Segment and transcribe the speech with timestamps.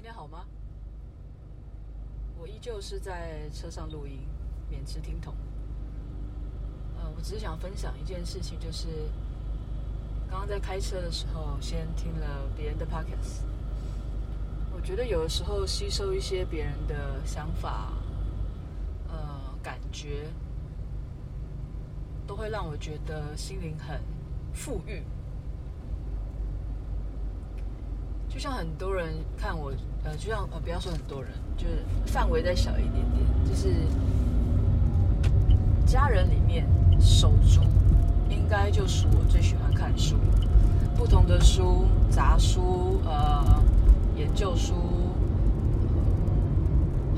[0.00, 0.46] 今天好吗？
[2.38, 4.20] 我依旧是在车上录音，
[4.70, 5.34] 免持听筒。
[6.96, 8.88] 呃，我只是想分享一件事情，就是
[10.30, 13.42] 刚刚在开车的时候，先听了别人的 podcasts。
[14.72, 17.92] 我觉得有的时候吸收一些别人的想法，
[19.06, 20.30] 呃，感觉，
[22.26, 24.00] 都会让我觉得心灵很
[24.54, 25.02] 富裕。
[28.40, 29.70] 像很多人看我，
[30.02, 33.68] 呃，就像呃，不要说很多人，就是范围再小一点点，就是
[35.84, 36.66] 家人里面
[36.98, 37.60] 手足，
[38.30, 40.16] 应该就属我最喜欢看书，
[40.96, 43.62] 不同的书，杂书，呃，
[44.16, 44.72] 研究书，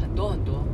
[0.01, 0.65] 很多很多。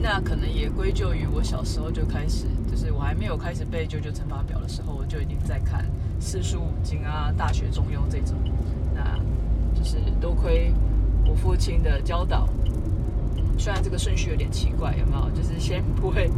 [0.00, 5.86] 那可能也归咎于我小时候就开始，就是我还没有开始背九九乘法表的时候，我就已经在看
[6.20, 8.36] 四书五经啊大学中庸这种
[8.94, 9.18] 那
[9.74, 10.72] 就是多亏
[11.26, 12.48] 我父亲的教导。
[13.58, 15.30] 虽然这个顺序有点奇怪有没有？
[15.30, 16.30] 就是先不会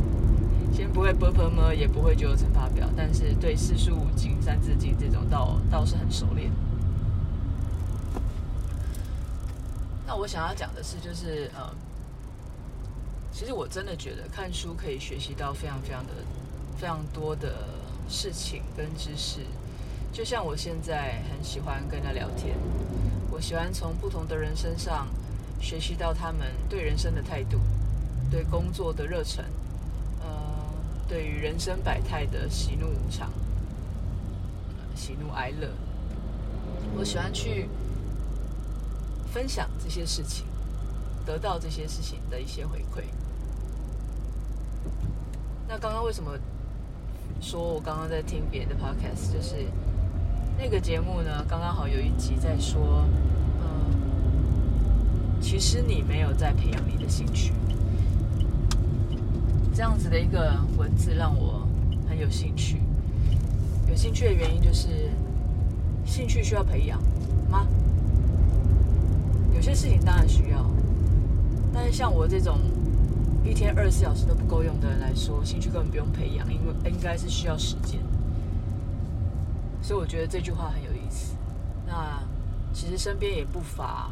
[0.72, 6.50] 先不会不会摸也不会就有乘法表但是对四书五经三字经这种倒倒是很熟练。
[10.06, 11.70] 那我想要讲的是就是呃
[13.30, 16.12] 其实我真的觉得看书可以学习到非常非常的
[16.76, 17.68] 非常多的
[18.08, 19.40] 事情跟知识
[20.12, 22.56] 就像我现在很喜欢跟他聊天，
[23.30, 25.06] 我喜欢从不同的人身上
[25.60, 27.58] 学习到他们对人生的态度，
[28.30, 29.44] 对工作的热忱，
[30.20, 30.28] 呃，
[31.08, 33.30] 对于人生百态的喜怒无常，
[34.94, 35.68] 喜怒哀乐，
[36.96, 37.68] 我喜欢去
[39.32, 40.44] 分享这些事情，
[41.24, 43.04] 得到这些事情的一些回馈。
[45.68, 46.36] 那刚刚为什么
[47.40, 49.32] 说我刚刚在听别人的 podcast？
[49.32, 49.66] 就是
[50.62, 53.02] 那个节目呢，刚刚好有一集在说，
[53.62, 57.54] 嗯，其实你没有在培养你的兴趣。
[59.74, 61.66] 这样子的一个文字让我
[62.06, 62.82] 很有兴趣。
[63.88, 65.10] 有兴趣的原因就是，
[66.04, 67.02] 兴趣需要培养
[67.50, 67.66] 吗？
[69.54, 70.70] 有些事情当然需要，
[71.72, 72.58] 但是像我这种。
[73.42, 77.98] 一天二十四小时都不够用的人来说，兴趣根本不用培养，因为应该是需要时间。
[79.82, 81.34] 所以我觉得这句话很有意思。
[81.86, 82.22] 那
[82.72, 84.10] 其实身边也不乏，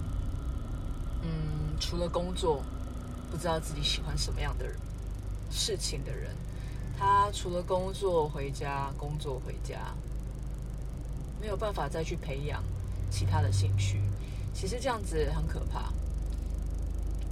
[1.23, 2.63] 嗯，除了工作，
[3.31, 4.77] 不知道自己喜欢什么样的人
[5.51, 6.35] 事情的人，
[6.99, 9.95] 他除了工作回家，工作回家，
[11.41, 12.63] 没有办法再去培养
[13.11, 14.01] 其他的兴趣。
[14.53, 15.93] 其实这样子很可怕，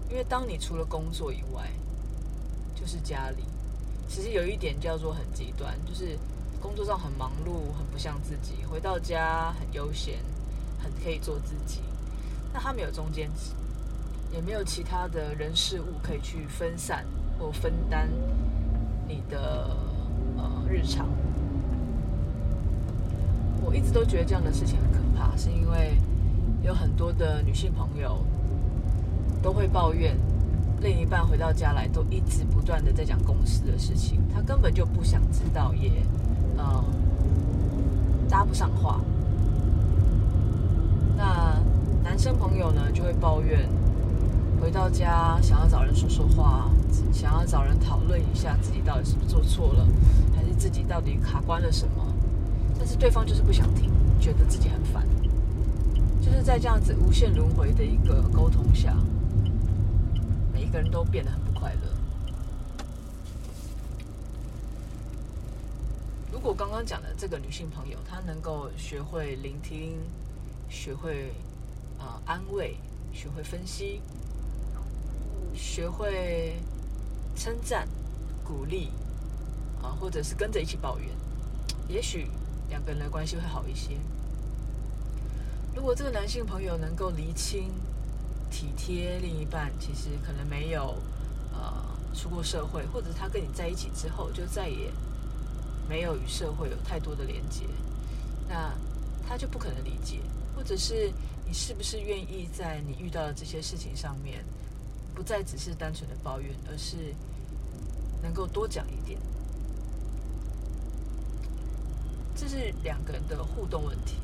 [0.09, 1.69] 因为当你除了工作以外，
[2.75, 3.43] 就是家里，
[4.07, 6.17] 其实有一点叫做很极端，就是
[6.67, 10.19] 工作上很忙碌，很不像自己；回到家很悠闲，
[10.83, 11.81] 很可以做自己。
[12.53, 13.53] 那他没有中间值，
[14.33, 17.07] 也没有其他的人事物可以去分散
[17.39, 18.11] 或分担
[19.07, 19.77] 你的
[20.37, 21.07] 呃日常。
[23.65, 25.97] 我一直都觉得这样的事情很可怕，是因为
[26.65, 28.25] 有很多的女性朋友
[29.41, 30.19] 都会抱怨。
[30.81, 35.91] 另一半回到家来，都一直不断的在讲公司的事情，他根本就不想知道，也
[36.57, 36.85] 呃
[38.29, 39.01] 搭不上话。
[41.17, 41.61] 那
[42.03, 43.69] 男生朋友呢，就会抱怨，
[44.61, 46.71] 回到家想要找人说说话，
[47.13, 49.87] 想要找人讨论一下自己到底是不是做错了，
[50.35, 52.05] 还是自己到底卡关了什么，
[52.79, 53.91] 但是对方就是不想听，
[54.21, 55.07] 觉得自己很烦，
[56.21, 58.95] 就是在这样子无限轮回的一个沟通下。
[60.53, 61.81] 每一个人都变得很不快乐。
[66.33, 69.99] 如果刚刚讲的这个女性朋友，她能够学会聆听，
[70.71, 71.33] 学会
[71.99, 72.79] 啊、呃、安慰，
[73.13, 74.01] 学会分析，
[75.53, 76.55] 学会
[77.35, 77.89] 称赞、
[78.45, 78.93] 鼓励
[79.83, 81.09] 啊、或者是跟着一起抱怨，
[81.89, 82.31] 也许
[82.69, 83.99] 两个人的关系会好一些。
[85.75, 87.71] 如果这个男性朋友能够厘清。
[88.49, 90.97] 体贴另一半，其实可能没有
[91.53, 91.75] 呃
[92.15, 94.91] 出过社会，或者他跟你在一起之后就再也
[95.89, 97.65] 没有与社会有太多的连接，
[98.49, 98.73] 那
[99.27, 100.21] 他就不可能理解，
[100.55, 101.13] 或者是
[101.47, 104.45] 你是不是愿意在你遇到的这些事情上面，
[105.15, 106.97] 不再只是单纯的抱怨，而是
[108.23, 109.19] 能够多讲一点，
[112.35, 114.17] 这是两个人的互动问题，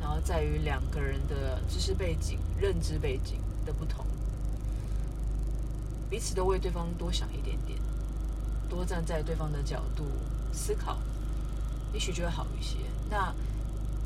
[0.00, 3.40] 然后在于两个人的知识背景、认知背景。
[3.62, 4.06] 的不同，
[6.08, 7.78] 彼此都为对方多想一点点，
[8.70, 10.04] 多站在对方的角度
[10.52, 10.98] 思考，
[11.92, 12.76] 也许就会好一些。
[13.10, 13.34] 那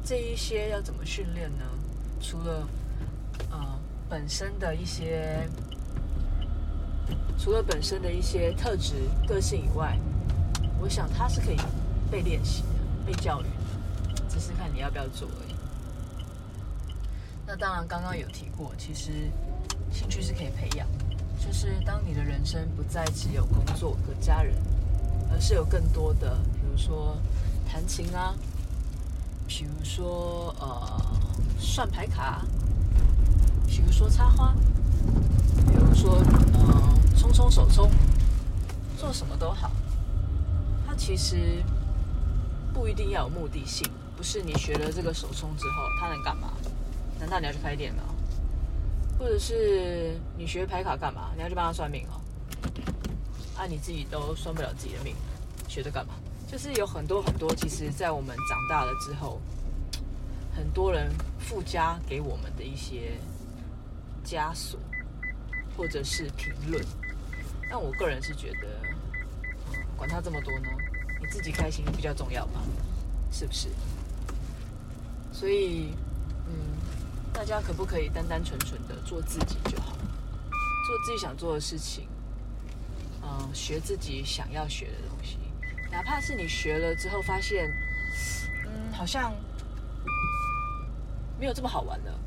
[0.03, 1.65] 这一些要怎么训练呢？
[2.21, 2.67] 除了
[3.51, 3.79] 呃
[4.09, 5.47] 本身的一些，
[7.39, 8.95] 除了本身的一些特质、
[9.29, 9.99] 个性以外，
[10.81, 11.59] 我想它是可以
[12.11, 12.69] 被练习的、
[13.07, 15.55] 被教育的，只是看你要不要做而已。
[17.47, 19.31] 那当然，刚刚有提过，其实
[19.93, 20.89] 兴趣是可以培养，
[21.39, 24.55] 就是当你的人生不再只有工作和家人，
[25.31, 27.17] 而是有更多的，比如说
[27.69, 28.35] 弹琴啊，
[29.47, 31.01] 比如说呃
[31.59, 32.43] 算牌卡，
[33.67, 34.55] 比如说插花，
[35.69, 36.17] 比如说
[36.55, 37.91] 呃冲冲手冲，
[38.97, 39.71] 做什么都好。
[40.87, 41.63] 它其实
[42.73, 46.53] 不一定要有目的性，不是你学了这个手冲之后，它能干嘛？
[47.19, 48.03] 难道你要去开店吗？
[49.25, 51.31] 或者是你学牌卡干嘛？
[51.35, 52.21] 你要去帮他算命哦？
[53.57, 55.17] 啊，你自己都算不了自己的命，
[55.67, 56.13] 学这干嘛？
[56.47, 59.41] 就是有很多很多，其实，在我们长大了之后，
[60.55, 63.19] 很多人附加给我们的一些
[64.23, 64.79] 枷锁，
[65.75, 66.85] 或者是评论。
[67.71, 68.69] 但我个人是觉得，
[69.97, 70.69] 管他这么多呢，
[71.19, 72.61] 你自己开心比较重要吧？
[73.33, 73.69] 是不是？
[75.33, 75.95] 所以，
[76.47, 76.55] 嗯。
[77.35, 79.93] 大家可不可以单单纯纯的做自己就好，
[80.87, 82.09] 做自己想做的事情，
[83.23, 85.37] 嗯，学自己想要学的东西，
[85.91, 87.69] 哪怕是你学了之后发现，
[88.65, 89.35] 嗯，好像
[91.39, 92.19] 没有这么好玩了，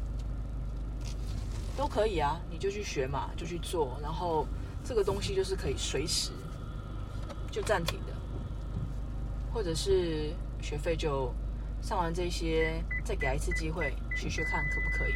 [1.75, 4.45] 都可以啊，你就去学嘛，就去做，然后
[4.83, 6.31] 这个东西就是可以随时
[7.49, 8.13] 就暂停的，
[9.51, 11.33] 或者是学费就。
[11.79, 15.13] 上完这些，再给他一次机会，学学看可不可以，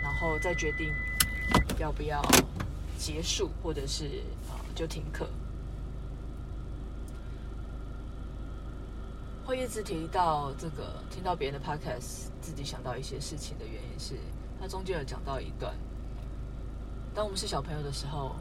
[0.00, 0.94] 然后再决定
[1.80, 2.22] 要不要
[2.96, 5.28] 结束，或者是啊就停课。
[9.44, 14.14] 会一直提到这个，听到别人的 podcast，自己想到一些事情的原因是，
[14.60, 15.74] 他中间有讲到一段，
[17.12, 18.36] 当我们是小朋友的时候，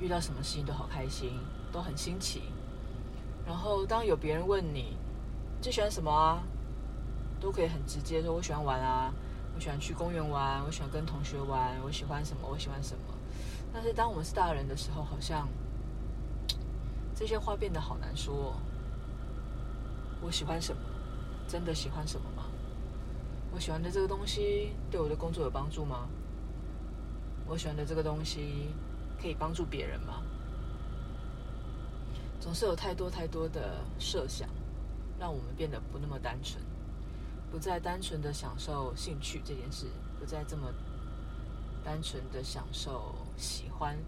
[0.00, 1.38] 遇到什么事情都好开心，
[1.70, 2.42] 都很新奇，
[3.46, 4.96] 然后当有别人问你。
[5.62, 6.42] 最喜欢什么啊？
[7.40, 9.12] 都可以很直接说，我喜欢玩啊，
[9.54, 13.04] 我喜欢去公园玩，我喜欢跟同学玩，我喜欢什么，我喜欢什么。
[13.72, 15.48] 但是当我们是大人的时候，好像
[17.14, 18.54] 这些话变得好难说。
[20.20, 20.82] 我喜欢什么？
[21.48, 22.44] 真的喜欢什么吗？
[23.52, 26.06] 我喜欢的这个东西对我的工作有帮助吗？
[27.46, 28.68] 我喜欢的这个东西
[29.20, 30.22] 可以帮助别人吗？
[32.38, 34.48] 总是有太多太多的设想。
[35.18, 36.58] 让我们变得不那么单纯，
[37.50, 39.86] 不再单纯的享受兴趣这件事，
[40.18, 40.72] 不再这么
[41.84, 43.98] 单纯的享受喜欢，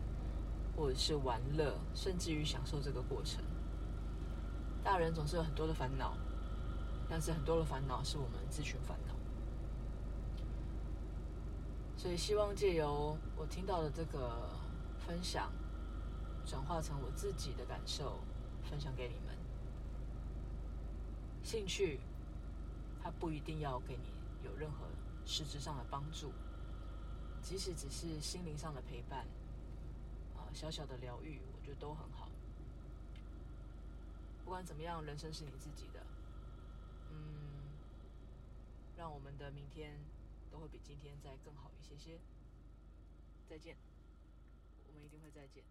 [0.77, 3.43] 或者是玩乐，甚至于享受这个过程。
[4.85, 6.17] 大人总是有很多的烦恼，
[7.09, 9.15] 但是很多的烦恼是我们自寻烦恼。
[11.97, 14.51] 所以希望借由我听到的这个
[15.07, 15.53] 分享，
[16.45, 18.19] 转化成我自己的感受，
[18.69, 19.37] 分享给你们。
[21.45, 22.01] 兴趣，
[23.03, 24.15] 它不一定要给你
[24.45, 24.87] 有任何
[25.27, 26.33] 实质上的帮助，
[27.43, 29.27] 即使只是心灵上的陪伴，
[30.37, 32.29] 啊，小小的疗愈，我觉得都很好。
[34.45, 36.07] 不管怎么样，人生是你自己的，
[37.11, 37.73] 嗯，
[38.97, 39.99] 让我们的明天
[40.51, 42.21] 都会比今天再更好一些些。
[43.49, 43.77] 再见，
[44.87, 45.65] 我们一定会再见。